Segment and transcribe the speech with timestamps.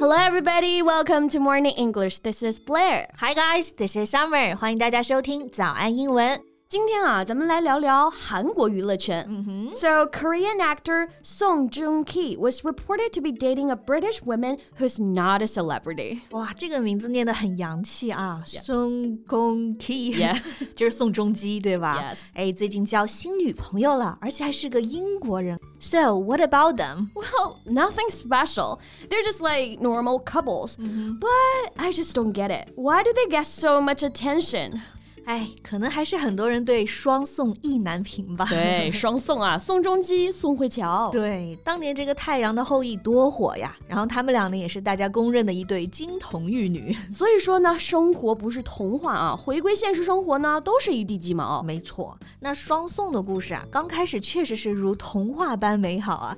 [0.00, 0.82] Hello, everybody.
[0.82, 2.18] Welcome to Morning English.
[2.20, 3.08] This is Blair.
[3.18, 4.54] Hi guys, this is Summer.
[4.56, 6.49] 欢迎大家收听早安英文。
[6.70, 9.24] 今天啊，咱们来聊聊韩国娱乐圈。
[9.72, 15.42] So Korean actor Song Joong Ki was reported to be dating a British woman who's not
[15.42, 16.22] a celebrity.
[16.30, 20.36] 哇，这个名字念得很洋气啊，宋仲基 Yeah
[20.74, 25.60] 就是宋仲基，对吧 Yes 哎，最近交新女朋友了，而且还是个英国人。
[25.78, 27.10] So what about them?
[27.14, 28.80] Well, nothing special.
[29.08, 30.76] They're just like normal couples.
[30.76, 32.72] But I just don't get it.
[32.74, 34.80] Why do they get so much attention?
[35.25, 38.45] 哎，可能还是很多人对双宋意难平吧。
[38.49, 41.09] 对，双宋啊，宋仲基、宋慧乔。
[41.13, 43.75] 对，当年这个《太阳的后裔》多火呀！
[43.87, 46.95] 然后他们俩呢，也是大家公认的一对金童玉女。
[47.13, 51.61] 所以说呢，生活不是童话啊，回归现实生活呢，都是一地鸡毛。
[51.61, 56.37] 没错，那双宋的故事啊，刚开始确实是如童话般美好啊。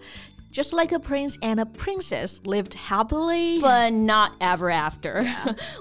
[0.52, 3.60] Just like a prince and a princess lived happily.
[3.60, 5.28] But not ever after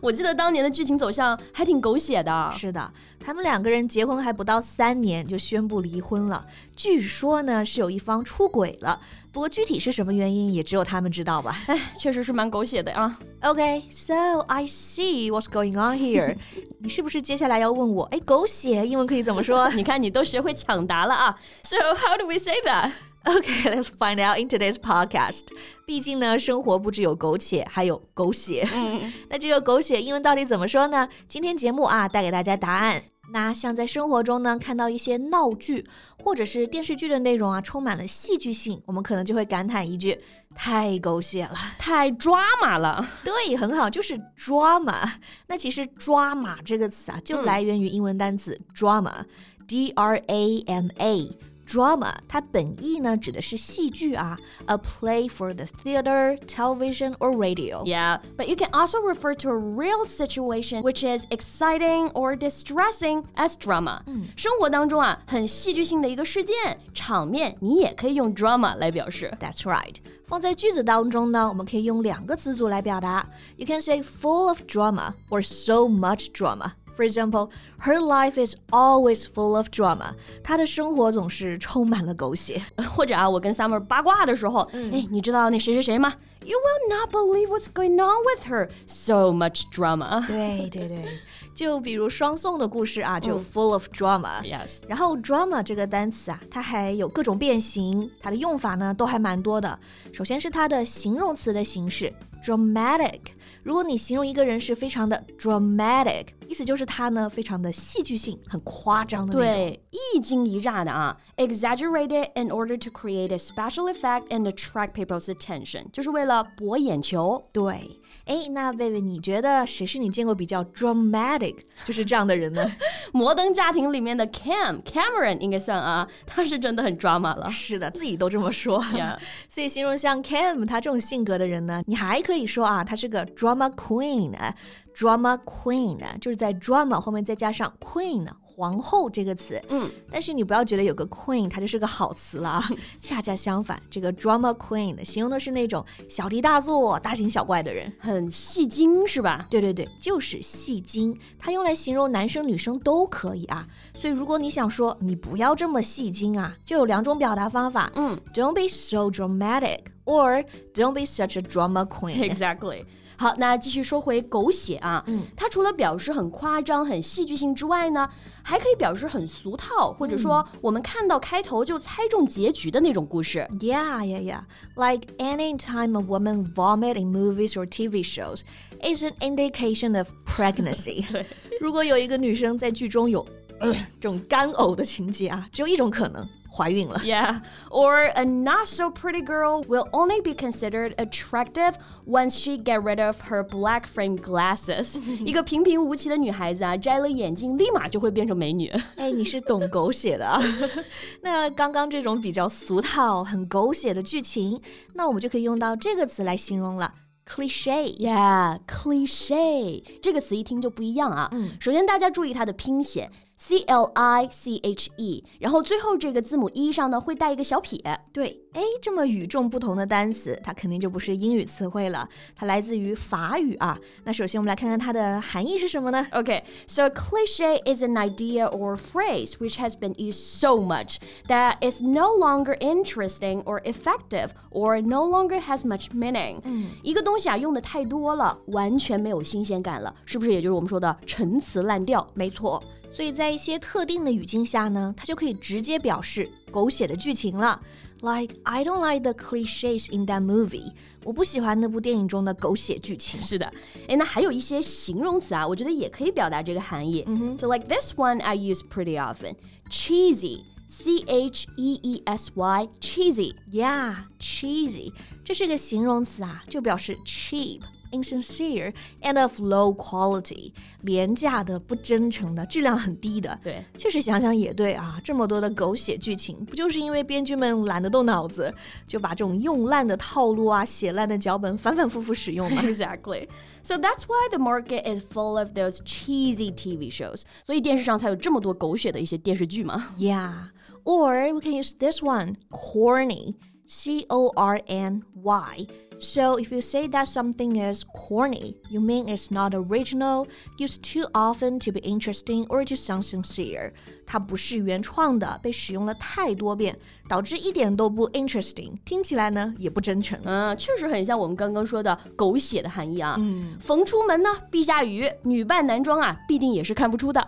[0.02, 2.52] 。我记得当年的剧情走向还挺狗血的。
[2.52, 6.46] 是的， 他们两个人结婚还不到三年就宣布离婚了。
[6.76, 9.00] 据说呢是有一方出轨了，
[9.32, 11.58] 不过具体是什么原因也只有他们知道吧。
[11.68, 13.18] 哎，确实是蛮狗血的啊。
[13.42, 16.36] Okay, so I see what's going on here.
[16.80, 21.40] 你是不是接下来要问我，哎，狗血英文可以怎么说你看，你都学会抢答了啊。
[21.64, 22.92] So how do we say that?
[23.25, 25.43] Okay, let's find out in today's podcast.
[25.87, 28.67] 毕竟呢，生活不只有苟且，还有狗血。
[29.31, 31.09] 那这个狗血英文到底怎么说呢？
[31.29, 33.05] 今天节目啊，带给大家答案。
[33.33, 35.87] 那像在生活中呢，看到一些闹剧
[36.19, 40.19] 或者是电视剧的内容啊，充满了戏剧性，我们可能就会感叹一句：
[40.57, 41.55] 太狗血了。
[41.79, 43.09] 太抓马了。
[43.23, 45.13] 对，很好，就是 drama。
[45.47, 51.31] 那其实 drama 这个词啊，就来源于英文单词 drama，d r a m a。
[51.72, 54.38] Drama，它本意呢指的是戏剧啊，
[54.68, 57.84] a play for the theater, television or radio。
[57.84, 63.26] Yeah, but you can also refer to a real situation which is exciting or distressing
[63.36, 64.02] as drama.
[64.38, 66.56] 生活当中啊，很戏剧性的一个事件、
[66.94, 69.30] 场面，你也可以用 drama 来表示。
[69.42, 69.96] That's right。
[70.26, 73.28] 放在句子当中呢，我们可以用两个词组来表达。
[73.58, 76.72] You can say full of drama or so much drama.
[76.98, 77.52] For example,
[77.82, 80.16] her life is always full of drama.
[80.44, 82.62] 她的生活总是充满了狗血。
[82.96, 86.12] 或者啊，我跟 Summer 八卦的时候，哎，你知道那谁谁谁吗？
[86.44, 88.70] You will not believe what's going on with her.
[88.88, 90.26] So much drama.
[90.26, 91.20] 对对对，
[91.56, 94.42] 就比如双宋的故事啊，就 full of drama。
[94.42, 94.80] Yes.
[94.88, 99.78] 然后 drama 这个单词啊，它还有各种变形，它的用法呢都还蛮多的。
[100.12, 102.12] 首先是它的形容词的形式
[102.44, 103.20] dramatic。
[103.64, 109.52] 如果你形容一个人是非常的 dramatic， 意思就是他呢非常的戏剧性，很夸张的那种。
[109.54, 117.44] 对，一惊一乍的啊，exaggerated in order to create a special effect and attract people's attention，就是为了博眼球。
[117.52, 122.66] 对，哎，那贝贝，你觉得谁是你见过比较 dramatic，就是这样的人呢？
[123.12, 127.50] 摩登家庭里面的 Cam Cameron 应该算啊，他是真的很 drama 了。
[127.50, 128.82] 是的，自己都这么说。
[128.86, 129.18] Yeah.
[129.50, 139.63] 所以形容像 Cam 他这种性格的人呢，你还可以说啊，他是个 drama queen。drama queen 就是 在 drama 后面再加上 queen 皇后这个词。
[139.69, 142.69] 嗯，但是你不要觉得有个 queen 它就是个好词了啊，
[143.01, 147.93] 恰恰相反，这个 drama queen 形容的是那种小题大做、大惊小怪的人。
[148.01, 149.47] 很戏精是吧？
[149.49, 153.65] 对对对，就是戏精，它用来形容男生女生都可以啊。
[153.95, 157.89] 所以如果你想说你不要这么戏精啊，就有两种表达方法。
[157.95, 162.30] 嗯，Don't be so dramatic or Don't be such a drama queen。
[162.30, 162.86] ，Exactly。
[163.20, 168.08] 好，那继续说回狗血啊，嗯，它除了表示很夸张、很戏剧性之外呢，
[168.44, 173.40] 还可以表示很俗套，或者说我们看到开头就猜中结局的那种故事。
[173.60, 174.42] Yeah, yeah, yeah.
[174.76, 178.42] Like any time a woman vomit in movies or TV shows
[178.84, 181.04] is an indication of pregnancy.
[181.60, 183.28] 如果有一个女生在剧中有、
[183.62, 187.00] 呃、 这种干呕的情节啊，只有一种可能，怀孕了。
[187.04, 187.42] Yeah,
[187.72, 191.74] or a not so pretty girl will only be considered attractive
[192.06, 195.00] once she get rid of her black frame glasses.
[195.26, 198.72] 一个平平无奇的女孩子啊，摘了眼镜，立马就会变成美女。
[198.96, 200.40] 哎，你是懂狗血的啊。
[201.22, 204.62] 那刚刚这种比较俗套、很狗血的剧情，
[204.94, 206.92] 那我们就可以用到这个词来形容了，
[207.28, 207.98] cliche。
[207.98, 211.30] Yeah, cliche 这个词一听就不一样啊。
[211.32, 213.10] 嗯首先大家注意它的拼写
[213.42, 217.78] C L I C H E，然后最后这个字母 E 上呢会带一个小撇。
[218.12, 223.78] 对，哎，这么与众不同的单词，它肯定就不是英语词汇了，它来自于法语啊。
[224.06, 226.08] 那首先我们来看看它的含义是什么呢？
[226.12, 230.98] Okay, so a cliche is an idea or phrase which has been used so much
[231.28, 236.40] that it's no longer interesting or effective or no longer has much meaning。
[236.44, 240.34] 嗯，一个东西啊用的太多了，完全没有新鲜感了，是不是？
[240.34, 242.06] 也就是我们说的陈词滥调？
[242.16, 242.62] 没错。
[242.94, 247.60] 所以在 一些特定的语境下呢，它就可以直接表示狗血的剧情了。
[248.02, 250.72] Like I don't like the cliches in that movie。
[251.04, 253.22] 我不喜欢那部电影中的狗血剧情。
[253.22, 253.52] 是的，
[253.88, 257.04] 哎，那还有一些形容词啊，我觉得也可以表达这个含义。
[257.08, 259.36] Mm So like this one I use pretty often.
[259.70, 260.42] Cheesy.
[260.70, 263.34] C H E E S Y cheesy.
[263.54, 264.92] Yeah, cheesy.
[265.24, 267.62] 这是个形容词啊，就表示 cheap。
[267.92, 273.40] insincere and of low quality，廉价的、不真诚的、质量很低的。
[273.42, 278.54] 对，确实想想也对啊，这么多的狗血剧情，不就是因为编剧们懒得动脑子，
[278.86, 282.62] 就把这种用烂的套路啊、写烂的脚本反反复复使用吗？
[282.64, 283.28] Exactly.
[283.64, 287.22] So that's why the market is full of those cheesy TV shows.
[287.46, 289.96] 所以电视上才有这么多狗血的一些电视剧嘛。
[289.98, 290.50] Yeah.
[290.84, 293.36] Or we can use this one, corny.
[293.66, 295.68] C O R N Y.
[296.00, 300.28] So if you say that something is corny, you mean it's not original,
[300.60, 303.72] used too often to be interesting or to sound sincere.
[304.06, 306.78] 它不是原创的，被使用了太多遍，
[307.10, 310.20] 导致一点都不 interesting，听起来呢也不真诚。
[310.24, 313.16] 嗯，确实很像我们刚刚说的狗血的含义啊。
[313.18, 317.28] 嗯，逢出门呢必下雨，女扮男装啊必定也是看不出的。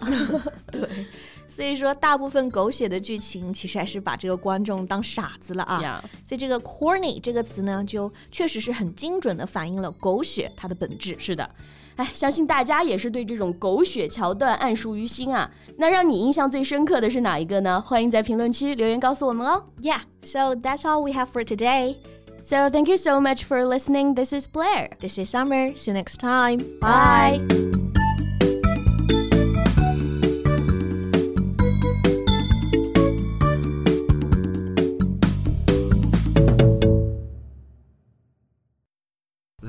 [0.71, 0.87] 对。
[1.46, 6.02] 所以说，大部分狗血的剧情其实还是把这个观众当傻子了啊。
[6.24, 11.14] 所以这个 corny 这个词呢，就确实是很精准的反映了狗血它的本质。
[11.18, 11.48] 是的，
[11.96, 15.48] 哎，相信大家也是对这种狗血桥段暗熟于心啊。
[15.76, 17.80] 那让你印象最深刻的是哪一个呢？
[17.80, 19.64] 欢迎在评论区留言告诉我们哦。
[19.80, 21.98] Yeah, so that's all we have for today.
[22.42, 24.14] So thank you so much for listening.
[24.14, 24.90] This is Blair.
[25.00, 25.74] This is Summer.
[25.76, 26.58] See you next time.
[26.78, 27.83] Bye.